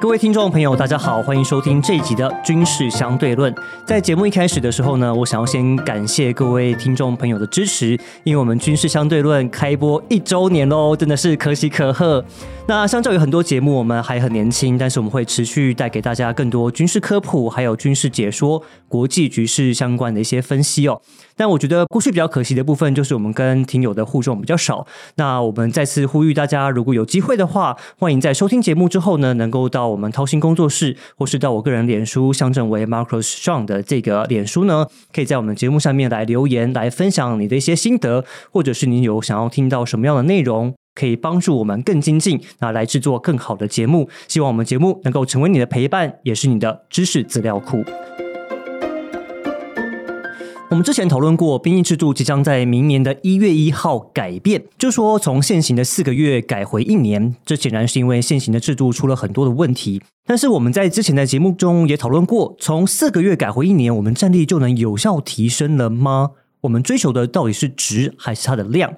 [0.00, 3.52] 各位听众朋友，大家好，欢迎收听这一集的《军事相对论》。
[3.84, 12.24] 在节目一开始的时候呢，我想要先感谢各位听众朋友的支持，因为我们《军事相对论》开播一周年喽，真的是可喜可贺。
[12.66, 20.98] 那相较于很多节目，我们还很年轻，但是我们会持续带给大家更多军事科普，还有军事解说、国际局势相关的一些分析哦。
[21.40, 24.86] 但我觉得过去比较可惜的部分，就是我们跟听友的互动比较少。
[25.14, 40.74] 那我们再次呼吁大家，如果有机会的话，欢迎在收听节目之后呢，能够到我们掏心工作室，或是到我个人脸书相正为 Marcus Strong 的这个脸书呢，可以在我们节目上面来留言，来分享你的一些心得，或者是你有想要听到什么样的内容。
[40.94, 44.10] 可以帮助我们更精进，那来制作更好的节目。
[44.28, 47.82] 希望我们节目能够成为你的陪伴，也是你的知识资料库。
[50.70, 57.34] 我们之前讨论过，兵役制度即将在明年的一月一号改变，就说从现行的四个月改回一年。
[57.44, 60.00] 这显然是因为现行的制度出了很多的问题。
[60.24, 66.30] 但是我们在之前的节目中也讨论过，从四个月改回一年，我们战力就能有效提升了吗？
[66.60, 68.94] 我们追求的到底是值还是它的量？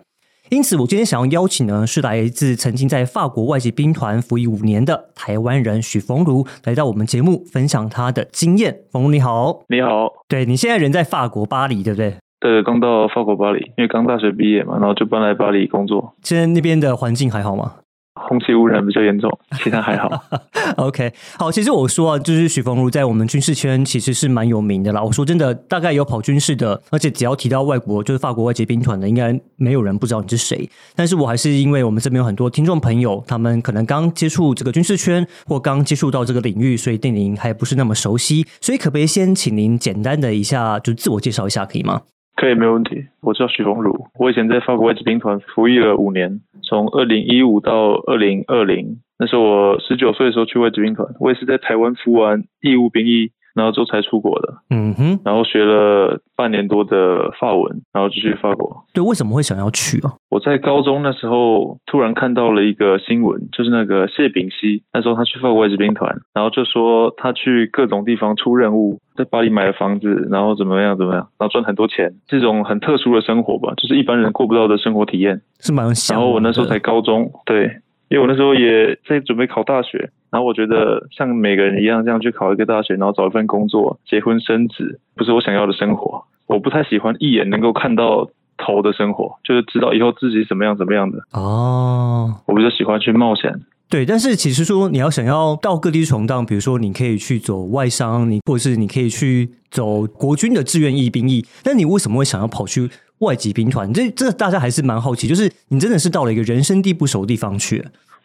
[0.52, 8.80] 因此，我今天想要邀请呢，是来自曾经在法国外籍兵团服役五年的台湾人许冯如，来到我们节目分享他的经验。
[8.90, 12.16] 冯如你好，你好，对你现在人在法国巴黎，对不对？
[12.38, 16.14] 对，刚到法国巴黎，因为刚大学毕业嘛，然后就搬来巴黎工作。
[16.22, 17.76] 现在那边的环境还好吗？
[18.14, 19.30] 空气污染比较严重，
[19.62, 20.10] 其他还好。
[20.76, 25.02] OK，好，其实我说啊，就是许峰如在我们军事圈其实是蛮有名的啦。
[25.02, 30.68] 我说真的，大概有跑军事的，而且只要提到外国，就是法国外籍兵团的，应该没有人不知道你是谁。
[30.94, 38.46] 但是我还是因为我们这边有很多听众朋友，他们可能刚接触这个军事圈，或刚接触到这个领域，所以对您还不是那么熟悉。
[38.60, 42.02] 所以可不可以先请您简单的一下，就自我介绍一下，可以吗？
[42.34, 43.06] 可以，没有问题。
[43.20, 46.40] 我叫许峰如，我以前在法国外籍兵团服役了五年，
[46.72, 51.06] 从二零一五到二零二零，那是我十九岁的时候去外籍兵团。
[51.20, 53.30] 我也是在台湾服完义务兵役。
[53.54, 58.84] 然后之后才出国的，嗯哼，然后学了半年多的法文，然后就去法国。
[58.92, 60.12] 对，为什么会想要去啊？
[60.30, 77.80] 我在高中那时候突然看到了一个新闻，就是那个谢炳熙，那时候他去法国外籍兵团，然后就说他去各种地方出任务，在巴黎买了房子，然后怎么样怎么样，然后赚很多钱，这种很特殊的生活吧，就是一般人过不到的生活体验，是蛮然后我那时候才高中，对。
[78.12, 86.22] 因为我那时候也在准备考大学，然后我觉得像每个人一样这样去考一个大学，然后找一份工作，结婚生子，不是我想要的生活。
[86.46, 88.28] 我不太喜欢一眼能够看到
[88.58, 91.20] 头的生活，就是知道以后自己怎么样怎么样的。
[91.32, 93.50] 哦，我比较喜欢去冒险。
[93.88, 102.90] 对，但是其实说你要想要到各地闯荡，比如说你可以去走外商，你或者是你可以去走国军的志愿役兵役，那你为什么会想要跑去？
[103.22, 107.82] 外籍兵团，这这大家还是蛮好奇，就是你真的是到了一个人生地不熟的地方去。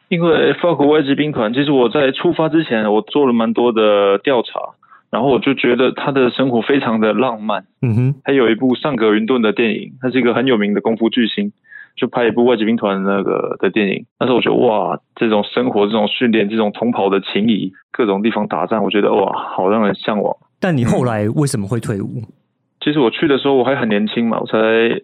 [0.10, 4.60] 因为法国外籍兵团，其实我在出发之前，我做了蛮多的调查，
[5.12, 7.66] 然后我就觉得他的生活非常的浪漫。
[7.82, 11.52] 嗯哼，还有一部上格云顿的电影，他是一个很有名的功夫巨星，
[11.98, 14.06] 就拍一部外籍兵团那个的电影。
[14.18, 20.34] 那时候我觉得哇，这种生活、这种训练、这种同袍的情谊，各种地方打仗，我觉得哇，好让人向往。
[20.60, 22.24] 但你后来为什么会退伍？
[22.88, 24.58] 其实我去的时候我还很年轻嘛，我才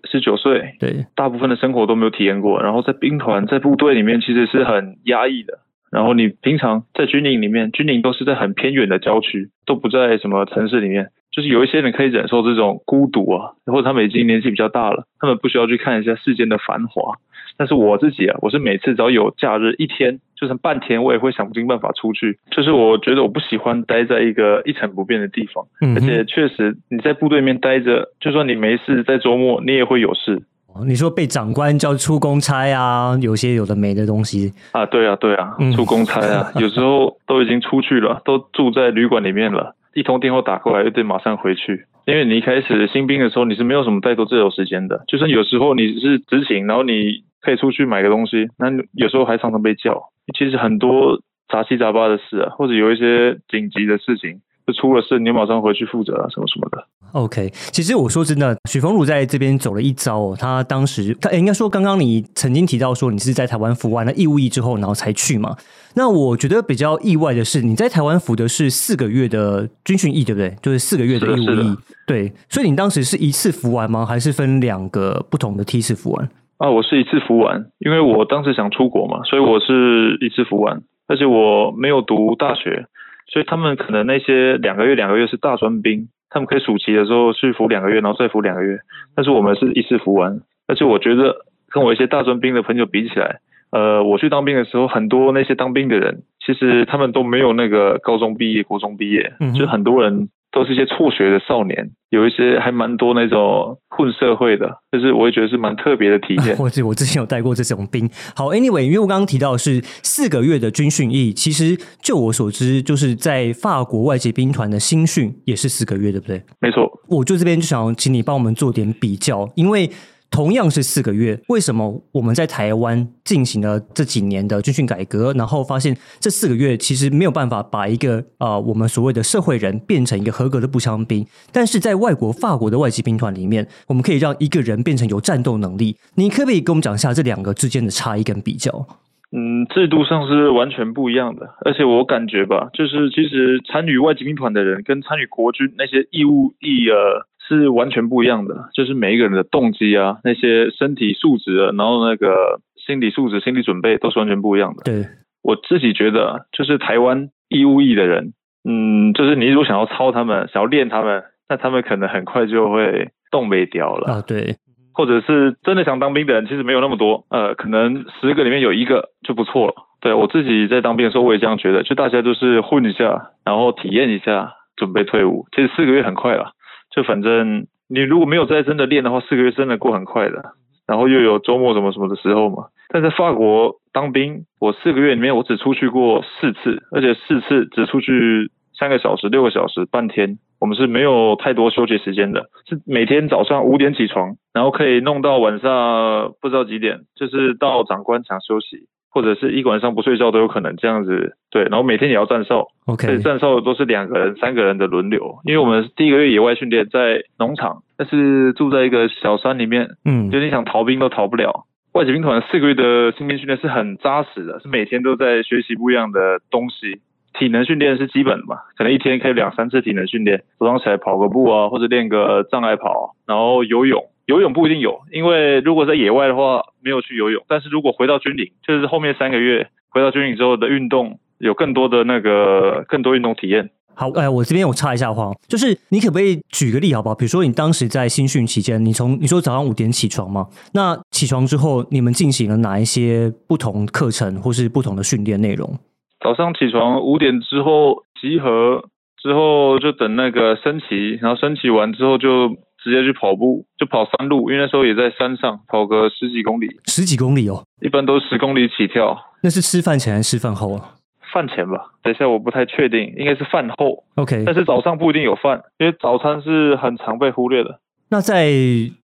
[0.10, 2.64] 十九岁，对，大部分的生活都没有体验过。
[2.64, 5.60] 然后在兵团、在部队里面，其实是很压抑的。
[5.92, 11.10] 然后你平常在军营里面，军营都是在很偏远的郊区，都不在什么城市里面。
[11.30, 17.18] 就是有一些人可以忍受这种孤独啊，或者他们已经年纪比较大了，他们不需要去看一下世间的繁华。
[17.58, 22.38] 但是我自己啊，我是每次只要有假日一天，就算半天，我也会想尽办法出去。
[22.52, 25.66] 就是我觉得我不喜欢待在一个一成不变的地方，
[25.96, 30.42] 而且确实你在部队里面待着，就算你没事，在周末你也会有事。
[30.88, 41.86] 你说被长官叫出公差啊，有些有的没的东西啊，对啊对啊，出公差啊， 有时候都已经出去了，都住在旅馆里面了，一通电话打过来，又得马上回去。
[42.08, 47.24] 因为你一开始新兵的时候，你是没有什么太多自由时间的，就算有时候你是执勤，然后你。
[47.44, 50.10] 可以出去买个东西，那有时候还常常被叫。
[50.38, 56.88] 其实很多杂七杂八的事啊，或者有一些紧急的事情，就出了事，你马上回去负责啊，什么什么的。
[57.12, 60.38] OK，其实我说真的，许峰儒在这边走了一招哦。
[60.40, 65.56] 他当时他应该说，刚刚你曾经提到说，你是在台湾服完了义务役之后，然后才去嘛。
[65.96, 70.56] 那我觉得比较意外的是，你在台湾服的是四个月的军训役，对不对？
[70.60, 71.78] 就是四个月的义务役。
[72.08, 74.04] 对，所以你当时是一次服完吗？
[74.04, 76.30] 还是分两个不同的梯次服完？
[76.58, 82.86] 啊，我是一次服完，因为我当时想出国嘛，所以我是一次服完，而且我没有读大学，
[83.28, 88.78] 所以他们可能那些两个月两个月是大专兵，他们可以暑期的时候去服两个月，然后再服两个月，
[89.16, 91.36] 但是我们是一次服完，而且我觉得
[91.70, 93.40] 跟我一些大专兵的朋友比起来，
[93.72, 106.56] 呃，我去当兵的时候，很多那些当兵的人其实他们都没有那个高中毕业、国中毕业，嗯就很多人都是一些辍学的少年，有一些还蛮多那种混社会的，就是我也觉得是蛮特别的体验。
[106.62, 108.08] 我之我之前有带过这种兵。
[108.36, 116.44] 好，anyway，因为我刚刚提到的是四个月的军训役，其实就我所知，就是在法国外籍兵团的新训也是四个月，对不对？
[116.62, 119.90] 没错，我就这边就想请你帮我们做点比较，因为
[120.34, 135.96] 同样是四个月，为什么我们在台湾进行了这几年的军训改革，然后发现这四个月其实没有办法把一个呃我们所谓的社会人变成一个合格的步枪兵，但是在外国法国的外籍兵团里面，我们可以让一个人变成有战斗能力。
[136.16, 138.88] 你可不可以跟我们讲一下这两个之间的差异跟比较？
[139.36, 154.84] 嗯，制度上是完全不一样的，而且我感觉吧，就是其实参与外籍兵团的人跟参与国军那些义务役呃是完全不一样的，就是每一个人的动机啊，那些身体素质啊，然后那个心理素质、心理准备都是完全不一样的。
[154.84, 155.06] 对，
[155.44, 158.34] 我自己觉得，啊就是台湾义务役的人，
[158.68, 164.14] 嗯，就是你如果想要操他们，想要练他们，那他们可能很快就会动没掉了。
[164.14, 164.56] 啊，对，
[164.94, 169.74] 或者是真的想当兵的人，其实没有那么多，呃，可能十个里面有一个就不错了。
[170.02, 175.46] 对我自己在当兵的时候，我也这样觉得，就大家就是混一下，然后体验一下，准备退伍。
[175.56, 176.52] 其实四个月很快了，
[176.96, 180.54] 就反正你如果没有在真的练的话，四个月真的过很快的。
[180.86, 182.66] 然后又有周末什么什么的时候嘛。
[182.90, 190.38] 但在法国当兵，我四个月里面我只出去过四次，而且四次只出去三个小时、六个小时、半天。
[190.60, 201.38] 我们是没有太多休息时间的，是每天早上五点起床，然后可以弄到晚上不知道几点，就是到长官场休息，或者是一晚上不睡觉都有可能这样子。
[201.52, 211.66] 对，然后每天也要站哨，OK，对，站哨都是两个人、三个人的轮流，因为我们第一个月野外训练在农场，但是住在一个小山里面，嗯就你想逃兵都逃不了。
[211.94, 217.02] 外籍兵团四个月的新兵训练是很扎实的，是每天都在学习不一样的东西。
[217.38, 224.04] 体能训练是基本的嘛，可能一天可以两三次体能训练，早上起来跑个步啊，或者练个障碍跑，然后游泳。
[224.26, 233.70] 游泳不一定有，因为如果在野外的话没有去游泳，但是如果回到军营，就是后面三个月回到军营之后的运动，有更多的那个更多运动体验。
[233.96, 237.14] 好，哎，我这边我插一下话，就是你可不可以举个例好不好？
[237.14, 245.78] 比如说你当时在新训期间，你从你说早上五点起床嘛，那起床之后你们进行了哪一些不同课程或是不同的训练内容？
[246.22, 248.84] 早上起床五点之后集合，
[249.22, 252.50] 之后就等那个升旗，然后升旗完之后就
[252.84, 259.18] 直接去跑步，就跑山路，因为那时候也在山上跑个十几公里，十几公里哦，一般都十公里起跳。
[259.42, 260.96] 那是吃饭前还是吃饭后啊
[261.34, 267.80] 饭前吧，等一下我不太确定，应该是饭后，？OK，但是早上不一定有饭，因为早餐是很常被忽略的。
[268.10, 268.52] 那在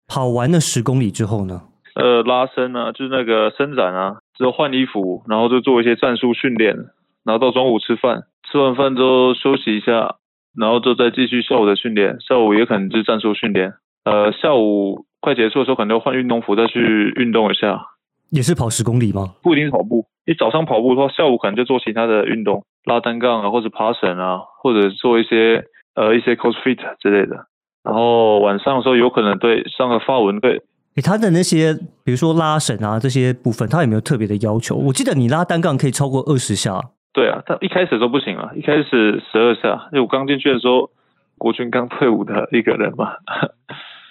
[0.07, 1.61] 跑完了十公里之后呢？
[1.93, 6.75] 呃，拉伸啊，就是那个伸展啊，之后换衣服，然后就做一些战术训练，
[7.23, 10.15] 然后到中午吃饭，吃完饭之后休息一下，
[10.57, 13.73] 然后就再继续下午的训练，下午也可能是战术训练。
[14.03, 16.79] 呃，下午快结束的时候，可能要换运动服再去
[17.15, 17.81] 运动一下，
[18.29, 19.35] 也是跑十公里吗？
[19.41, 20.05] 不一定是跑步。
[20.27, 25.65] 你早上跑步的话，下午可能就做其他的运动，拉单杠啊，或者爬绳啊，或者做一些
[25.95, 27.47] 呃一些 CrossFit 之类的。
[27.83, 30.61] 然后晚上的时候有可能对上个发文对
[30.95, 31.73] 诶，他的那些，
[32.03, 34.75] 比如说拉绳啊这些部分，他有没有特别的要求？
[34.75, 36.79] 我记得你拉单杠可以超过二十下，
[37.15, 40.91] 对啊，他一开始的时候不行啊，一开始十二下，因为我刚进去的时候，
[41.37, 43.13] 国军刚退伍的一个人嘛，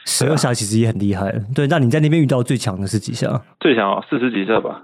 [0.06, 1.40] 十二下其实也很厉害了。
[1.54, 3.42] 对，那你在那边遇到最强的是几下？
[3.61, 4.80] 最强啊四十几下吧，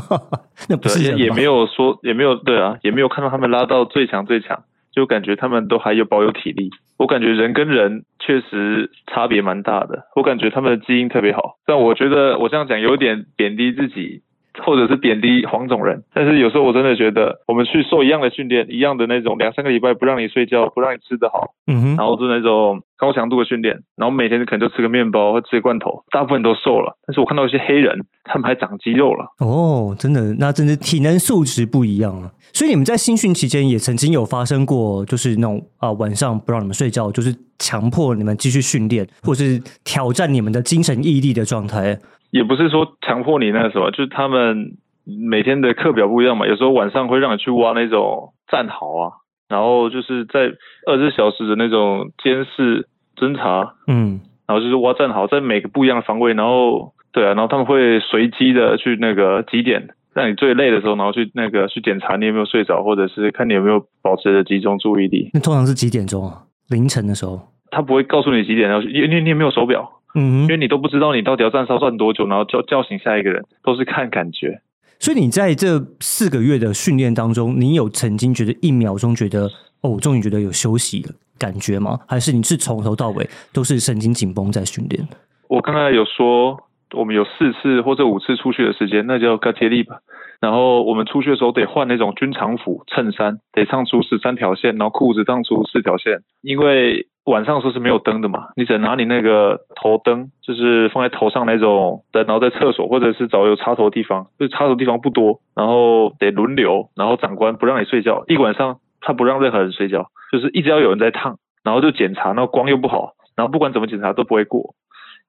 [0.70, 6.70] 那不是也也没有说也没有对啊，也没有看到他们拉到最强最强，就感觉他们都还有保有体力。
[6.96, 14.22] 我感觉人跟人确实差别蛮大的，我感觉他们的基因特别好，但我觉得我这样讲有点贬低自己。
[14.64, 26.96] 或者是贬低黄种人，但是有时候我真的觉得，我们去受一样的训练，一样的那种两三个礼拜不让你睡觉，不让你吃得好，嗯哼，然后是那种高强度的训练，然后每天可能就吃个面包或吃个罐头，大部分都瘦了。
[27.04, 29.26] 但是我看到一些黑人，他们还长肌肉了。
[29.40, 32.30] 哦，真的，那真的体能素质不一样啊。
[32.52, 41.98] 所以你们在新训期间也曾经有发生过，就是那种啊、晚上不让你们睡觉，就是强迫你们继续训练，或是挑战你们的精神毅力的状态。
[42.30, 46.46] 也不是说强迫你那个什么，就是他们每天的课表不一样嘛。
[46.46, 49.12] 有时候晚上会让你去挖那种战壕啊，
[49.48, 50.40] 然后就是在
[50.86, 52.86] 二十四小时的那种监视
[53.22, 65.30] 侦查，嗯，然后就是挖站，好，在每个不一样的方位，然后对啊，然后他们会随机的去那个几点，让你最累的时候，然后去那个去检查你有没有睡着，或者是看你有没有保持着集中注意力。
[65.32, 66.42] 那通常是几点钟啊？
[66.68, 67.40] 凌晨的时候。
[67.70, 74.60] 他不会告诉你几点要去，因为你也没有手表，嗯，因为你都不知道你到底要站哨站多久，然后叫叫醒下一个人，都是看感觉。
[74.98, 79.48] 所以你在这四个月的训练当中，你有曾经觉得一秒钟觉得
[79.80, 81.08] 哦，我终于觉得有休息的
[81.42, 81.98] 感觉吗？
[82.06, 85.02] 还是你是从头到尾都是神经紧绷在训练？
[85.48, 86.56] 我刚才有说，
[86.94, 89.96] 我们有四次或者五次出去的时间，那叫 g a t i 吧。
[90.40, 114.74] 然后我们出去的时候得换那种军长服衬衫，得唱出十三条线，然后裤子唱出四条线，因为晚上时候是没有灯的嘛，你只能拿你那个头灯，就是放在头上那种灯，然后在厕所或者是找有插头的地方，就是插头地方不多，然后得轮流，然后长官不让你睡觉，一晚上他不让任何人睡觉，就是一直要有人在烫，然后就检查，然后光又不好，然后不管怎么检查都不会过，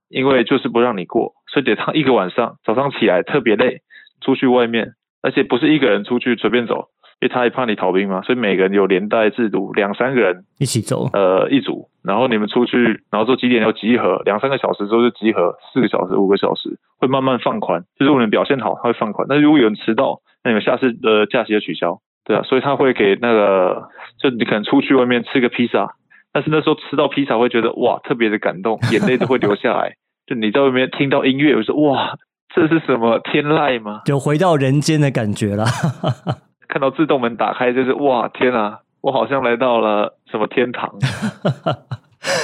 [0.07, 3.81] 因为就是不让你过，所以得烫一个晚上，早上起来特别累，
[4.21, 4.93] 出去外面。
[5.25, 6.89] 而且不是一个人出去随便走，
[7.21, 23.89] 因为他也怕你逃兵嘛，所以每个人有连带制度，两三个人一起走，呃，一组，然后你们出去，然后说几点要集合，两三个小时之后就集合，四个小时、五个小时会慢慢放宽，就是如果你表现好，他会放宽，那如果有人迟到，那你们下次的假期就取消，对啊，所以他会给那个，
[24.19, 25.95] 就你可能出去外面吃个披萨，
[26.31, 32.17] 但是那时候吃到披萨会觉得哇，特别的感动， 眼泪都会流下来，就你在外面听到音乐，我说哇。
[32.55, 34.03] 这是什么天籁吗？
[34.05, 35.65] 就回到人间的感觉了。
[36.69, 38.81] 看到自动门打开，就是哇天啊！
[39.01, 40.93] 我好像来到了什么天堂。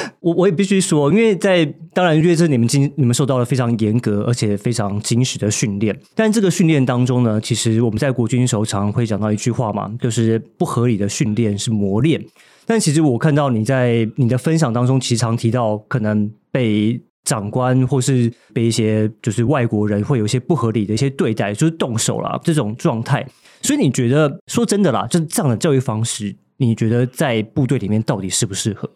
[0.20, 5.98] 我我也必须说，因为在当然，因为这你们经你们受到了非常严格而且非常精实的训练。
[6.16, 12.24] 但这个训练当中呢，其实我们在国军时候常会讲到一句话嘛，就是不合理的训练是磨练。
[12.66, 17.02] 但其实我看到你在你的分享当中，其实常提到可能被。
[17.26, 23.24] 长官或是被一些就是外国人会有一些不合理的一些对待，就是动手啦这种状态。
[23.62, 28.90] 所以你觉得说真的啦，就是这样的教育方式，你觉得在部队里面到底适不适合？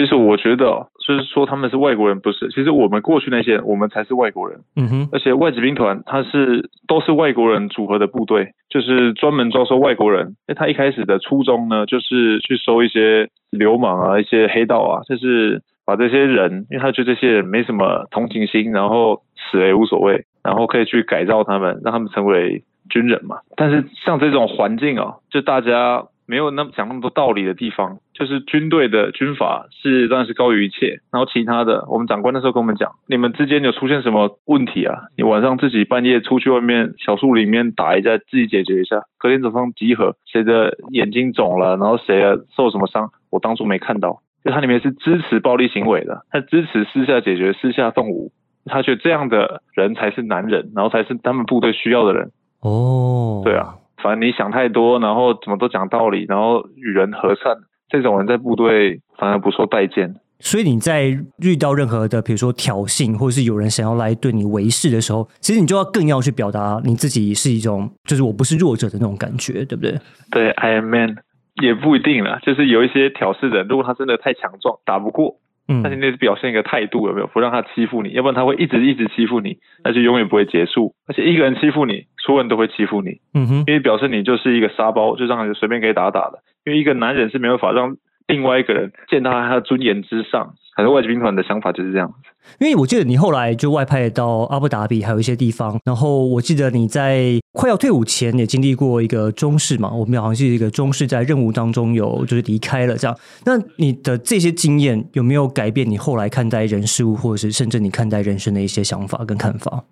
[0.00, 4.60] 其实我觉得，就是说他们是外国人不是，其实我们过去那些我们才是外国人。
[4.76, 5.08] 嗯哼。
[5.12, 10.36] 而且外籍兵团他是都是外国人组合的部队，就是专门招收外国人。
[10.48, 15.62] 那他一开始的初衷呢，就是去收一些流氓啊，一些黑道啊，就是。
[15.86, 23.38] 把这些人，因为他觉得这些人没什么同情心，然后死了也无所谓，然后可以去改造他们，让他们成为军人嘛。
[23.56, 31.00] 但是像这种环境啊，就大家没有那么讲那么多道理的地方，就是军队的军法是当然是高于一切。
[31.10, 34.94] 然后其他的，我们长官那时候跟我们讲，你们之间有出现什么问题啊？
[35.16, 39.02] 你晚上自己半夜出去外面小树里面打一架，自己解决一下。
[39.18, 42.22] 隔天早上集合，谁的眼睛肿了，然后谁
[42.56, 44.22] 受什么伤，我当初没看到。
[44.44, 48.30] 就他里面是支持暴力行为的，他支持私下解决、私下动武，
[48.66, 52.30] 他觉得这样的人才是男人，然后才是他们部队需要的人。
[52.60, 57.56] 哦，对啊，反正你想太多，然后怎么都讲道理，然后与人和善，
[57.88, 60.14] 这种人在部队反而不受待见。
[60.38, 69.98] 所以你在遇到任何的，比如说挑衅，或者是有人想要来对你维视的时候，其实你就要更要去表达你自己是一种，就是我不是弱者的那种感觉，对不对？
[70.30, 71.16] 对，I am man。
[71.60, 75.34] 也不一定了，就是有一些挑事人，如果他真的太强壮，打不过，
[75.70, 77.28] 嗯，那那是表现一个态度，有没有？
[77.28, 80.94] 不让他欺负你，要不然他会一直一直欺负你，那就永远不会结束。
[81.06, 86.40] 而且一个人欺负你，所有人都会欺负你，嗯哼，因为表示你就是一个沙包，就让人随便可以打打的。
[86.66, 87.96] 因为一个男人是没有法让
[88.26, 90.54] 另外一个人见到他的尊严之上。
[90.80, 95.78] 很多外籍兵团的想法就是这样子，因为我记得你后来就外派到阿布达比，还有一些地方。
[95.84, 103.14] 然后我记得你在快要退伍前也经历过一个中式嘛，我们好像是一个中式在任务当中有就是离开了这样。
[103.44, 109.84] 那你的这些经验有没有改变你后来看待人事物，或者是甚至你看待人生的一些想法跟看法？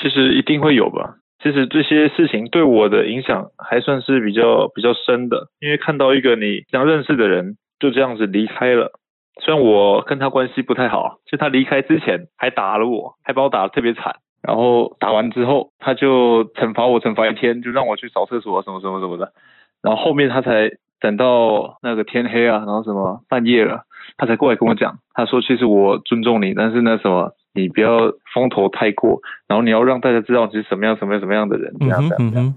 [0.00, 1.16] 其实一定会有吧。
[1.42, 8.92] 其实这些事情对我的影响还算是比较比较深的，因为看到一个你想认识的人就这样子离开了。
[9.40, 14.16] 虽然我跟他关系不太好，就他离开之前还打了我，还把我打得特别惨。
[14.42, 19.32] 然后打完之后，他就惩罚我，惩罚一天，就让我去扫厕所啊什么什么什么的。
[19.82, 23.84] 然后后面他才等到那个天黑啊，然后什么半夜了，
[24.16, 32.54] 他才过来跟我讲，他说其实我尊重你，但是那什么，你不要风头太过，然后你要让大家知道你是什么样什么样什么样的人，这样这样。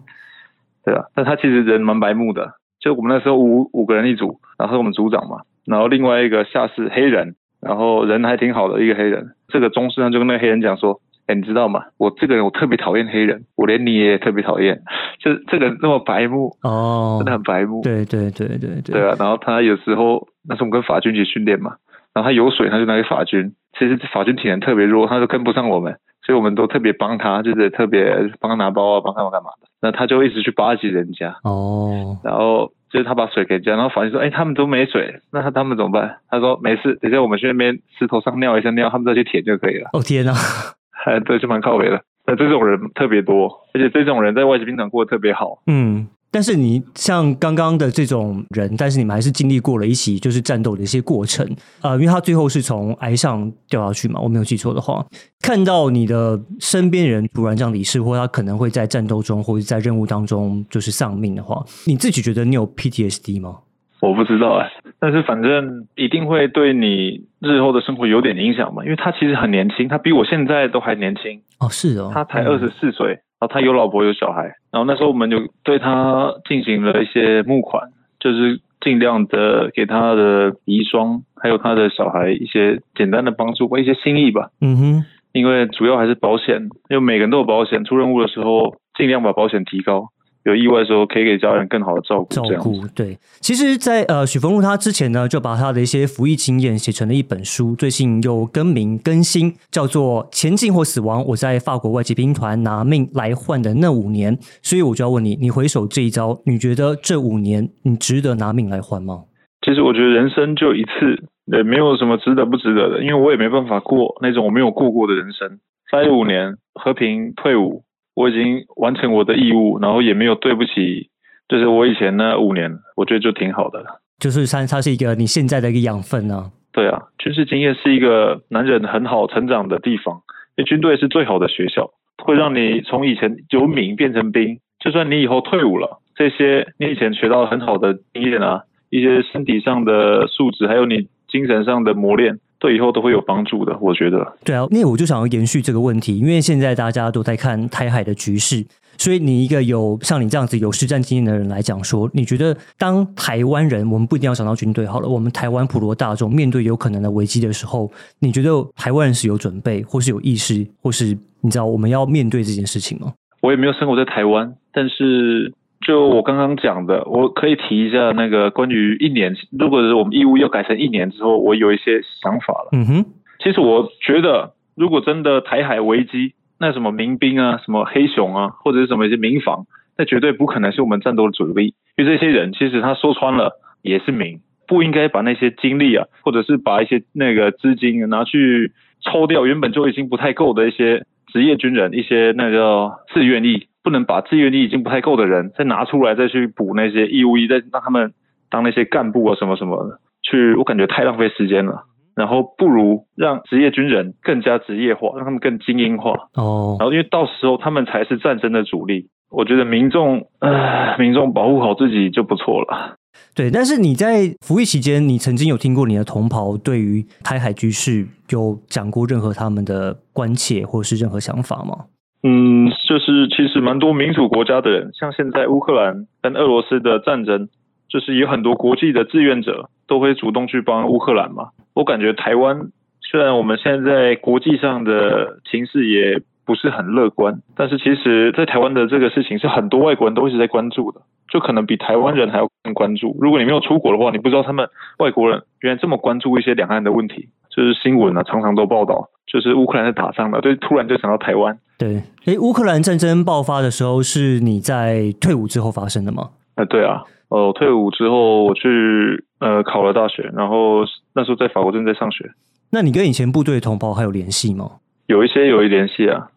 [0.86, 5.42] 对啊，但他其实人蛮白目的，就我们那时候五五个人一组，然后我们组长嘛。
[5.66, 9.32] 然后另外一个下士黑人，然后人还挺好的一个黑人。
[9.48, 11.84] 这个中士呢就跟那个黑人讲说：“哎，你知道吗？
[11.98, 14.82] 我这个人我特别讨厌黑人，我连你也特别讨厌。
[15.20, 17.82] 就是这个人那么白目哦，真的很白目。
[17.82, 18.94] 对对对对对。
[18.94, 21.76] 对啊，然后他有时候那时候我们跟法军一起训练嘛，
[22.14, 23.54] 然后他有水他就拿给法军。
[23.80, 29.68] 其实法军体能特别弱，他都跟不上我们，所以我们都特别帮他，就是特别帮他拿包啊，帮他干嘛的。
[29.82, 32.72] 那他就一直去巴结人家哦，然后。
[32.94, 40.34] 就是他把水给加，然后法医说：“哎，他们都没水，那他他们怎么办？”他说：“没事，等下我们去那边石头上尿一下尿，他们再去舔就可以了。”哦天啊，
[41.06, 42.00] 哎，对，就蛮靠北的。
[42.28, 45.58] 那这种人特别多，而且这种人在外籍兵团过得特别好。
[45.66, 51.48] 嗯，但是你像刚刚的这种人，但是你们还是经历过了一起就是战斗的一些过程，
[51.84, 55.06] 呃，因为他最后是从崖上掉下去嘛，我没有记错的话，
[55.42, 63.60] 看到你的身边人突然这样离世，或他可能会在战斗中或者在任务当中就是丧命的话，你自己觉得你有 PTSD 吗？
[64.02, 71.40] 我不知道哎，但是反正一定会对你日后的生活有点影响嘛，因为他其实很年轻，他比我现在都还年轻。
[71.60, 84.50] 哦，是哦，他才二十四岁，然后他有老婆有小孩，然后那时候我们就对他进行了一些募款，就是尽量的给他的遗孀还有他的小孩一些简单的帮助或一些心意吧。
[84.62, 90.10] 嗯哼，因为主要还是保险，因为每个人都有保险，出任务的时候尽量把保险提高。
[90.46, 92.28] 有意外的时候，可以给家人更好的照顾。
[92.30, 104.36] 照顾对，其实，在呃许峰路他之前呢，就把他的一些服役经验写成了一本书，最近又更名更新，叫做《前进或死亡：我在法国外籍兵团拿命来换的那五年》。
[104.62, 109.24] 所以我就要问你，你回首这一招，你觉得这五年你值得拿命来换吗？
[109.66, 111.24] 其实我觉得人生就一次，
[111.56, 115.60] 也没有什么值得不值得的，因为我也没办法过那种我没有过过的人生。
[115.90, 117.84] 三十五年和平退伍。
[118.16, 121.10] 我已经完成我的义务，然后也没有对不起，
[121.48, 124.02] 就是我以前那五年，我觉得就挺好的了。
[124.20, 126.52] 就是它，它是一个你现在的一个养分呢。
[126.72, 130.22] 对啊，军事经验是一个男人很好成长的地方，
[130.56, 131.92] 因为军队是最好的学校，
[132.24, 134.60] 会让你从以前由民变成兵。
[134.80, 142.40] 就算你以后退伍了，这些你以前学到很好的经验啊，一些身体上的素质，还有你精神上的磨练。
[142.64, 144.26] 对以后都会有帮助的，我觉得。
[144.46, 148.66] 对啊，那我就想要延续这个问题，因为现在大家都在看台海的局势，
[148.98, 163.12] 所以你一个有像你这样子有实战经验的人来讲说，你觉得当台湾人，我们不一定要想到军队好了，我们台湾普罗大众面对有可能的危机的时候，你觉得台湾人是有准备，或是有意识，或是你知道我们要面对这件事情吗？
[163.42, 165.54] 我也没有生活在台湾，但是。
[165.86, 172.70] 就我刚刚讲的，我可以提一下那个关于一年，如果是我们义务要改成一年之后，我有一些想法了。
[172.72, 173.06] 嗯哼，
[173.40, 179.66] 其实我觉得，如果真的台海危机，那什么民兵啊，什么黑熊啊，或者是什么一些民防，
[179.98, 193.68] 那绝对不可能是我们战斗的主力，因为这些人其实他说穿了也是民，不应该把那些精力啊，或者是把一些那个资金拿去抽掉原本就已经不太够的一些职业军人，一些那个自愿役。
[193.84, 198.14] 不能把自愿力已经不太够的人再拿出来，再去补那些义务役，再让他们
[198.50, 201.84] 当那些干部啊什么什么的，去我感觉太浪费时间了。
[202.16, 206.12] 然后不如让职业军人更加职业化，让他们更精英化。
[206.36, 206.78] 哦。
[206.80, 209.10] 然后因为到时候他们才是战争的主力。
[209.32, 212.98] 我觉得民众，呃，民众保护好自己就不错了。
[213.34, 221.86] 对，但是你在服役期间，你曾经有听过你的同袍对于台海局势有讲过任何他们的关切或者是任何想法吗？
[222.24, 227.50] 嗯，就是其实蛮多民主国家的人，像现在乌克兰跟俄罗斯的战争，
[227.90, 231.50] 就是有很多国际的志愿者都会主动去帮乌克兰嘛。
[231.74, 232.70] 我感觉台湾
[233.02, 243.18] 虽然我们现在国际上的情势也不是很乐观，但是其实在台湾的这个事情是很多外国人都一直在关注的，就可能比台湾人还要更关注。
[243.20, 249.10] 如果你没有出国的话，你不知道他们外国人原来这么关注一些两岸的问题，就是新闻啊常常都报道。
[249.26, 251.58] 就是乌克兰在打仗嘛，就，突然就想到台湾。
[251.80, 256.30] 对，哎，乌克兰战争爆发的时候是你在退伍之后发生的吗？
[256.54, 260.84] 啊，对啊，哦，退伍之后我去呃考了大学，然后
[261.16, 262.30] 那时候在法国正在上学。
[262.70, 264.70] 那你跟以前部队同胞还有联系吗？
[265.08, 266.28] 有一些有一联系啊。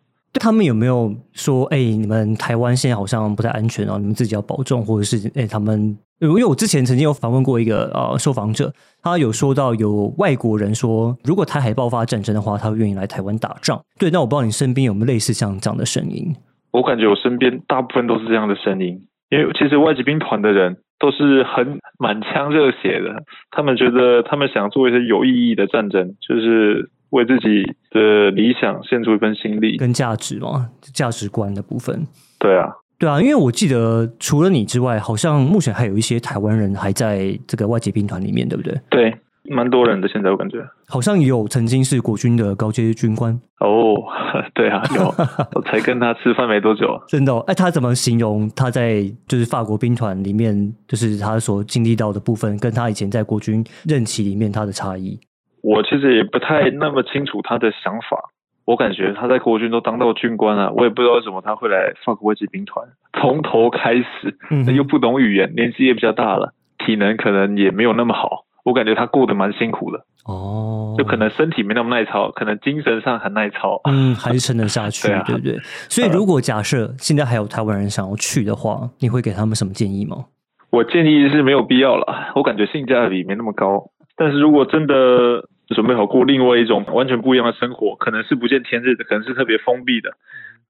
[0.41, 5.99] 他们有没有说，哎，你们台湾现在好像不太安全哦，你们自己要保重，或者是哎，他们？
[6.19, 13.81] 因为我之前曾经有访问过一个呃受访者，他有说到有外国人说，如果台海爆发战争的话，他会愿意来台湾打仗。
[13.99, 16.35] 对，那我不知道你身边有没有类似像这样的声音？
[16.71, 18.99] 我感觉我身边大部分都是这样的声音，
[19.31, 32.07] 因为其实外籍兵团的人都是很满腔热血的，他们觉得他们想做一些有意义的战争，就是为自己的理想献出一份心力跟价值嘛，价值观的部分。
[32.39, 32.71] 对啊。
[32.99, 38.81] 对啊，因为我记得除了你之外，好像目前还有一些台湾人还在这个外籍兵团里面，对不对？
[38.89, 40.09] 对，蛮多人的。
[40.09, 43.95] 现在我感觉好像有曾经是国军的高阶军官哦。
[44.55, 45.15] 对啊，有，
[45.55, 46.87] 我才跟他吃饭没多久。
[47.09, 47.37] 真的？
[47.41, 55.19] 哎，他怎么形容他在就是法国兵团里面，就是他所经历到的部分，跟他以前在国军任期里面他的差异？
[55.63, 58.31] 我其实也不太那么清楚他的想法。
[58.67, 62.87] 我感觉他在国军都当到军官了，我也不知道为什么他会来法国外籍兵团，
[63.19, 64.37] 从头开始，
[64.75, 66.53] 又不懂语言，年纪也比较大了，
[66.85, 68.45] 体能可能也没有那么好。
[68.65, 73.81] 我感觉他过得蛮辛苦的，哦，就可能身体没那么耐操，可能精神上很耐操。
[73.85, 75.57] 嗯，还是撑得下去，对啊对不对？
[75.89, 80.25] 所以如果假设现在还有台湾人想要去的话，你会给他们什么建议吗？
[80.71, 83.85] 我建议是没有必要了，我感觉性价比没那么高。
[84.17, 90.11] 但是如果真的准备好过另外一种完全不一样的生活，可能是不见天日的，可能是特别封闭的，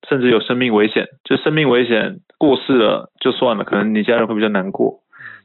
[0.09, 1.07] 甚至有生命危险。
[1.25, 5.01] 就生命危险过世了就算了，可能你家人会比较难过。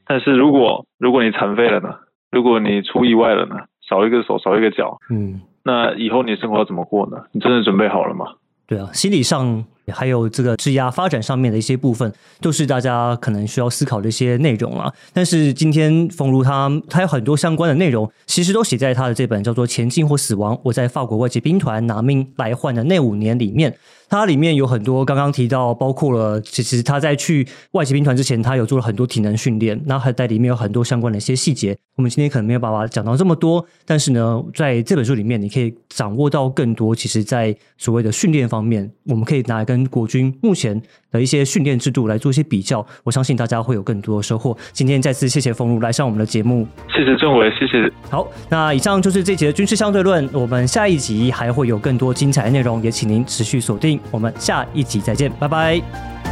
[0.05, 1.95] 但是如果如果你残废了呢？
[2.31, 3.55] 如果你出意外了呢？
[3.89, 7.25] 少一个手，少一个脚，嗯，那以后你的生活要怎么过呢？
[7.33, 8.25] 你真的准备好了吗？
[8.65, 14.91] 对啊，心理上还有这个质押发展上面的一些部分，都是大家可能需要思考的一些内容啊。
[15.13, 23.75] 但是今天冯如他他有很多相关的内容，其实都写在他的这本叫做《前进或死亡：我在法国外籍兵团拿命来换的那五年》里面。
[24.09, 31.77] 它里面有很多刚刚提到，包括了其实他在去外籍兵团之前，他有做了很多体能训练，然后还在里面有很多相关的一些细节。
[31.95, 36.93] 我们今天可能没有办法讲到这么多，但是呢，在这本书里面，你可以掌握到更多。
[36.93, 40.79] 其实，在所谓的训练方面，我们可以拿来跟国军目前
[41.11, 42.85] 的一些训练制度来做一些比较。
[43.05, 44.55] 我相信大家会有更多的收获。
[44.73, 46.67] 今天再次谢谢冯如来上我们的节目。
[46.89, 47.89] 谢谢政委，谢谢。
[48.09, 50.29] 好，那以上就是这集的军事相对论。
[50.33, 53.97] 我们下一集还会有更多精彩的内容，也请您持续锁定。
[54.11, 56.30] 我们下一集再见，拜拜。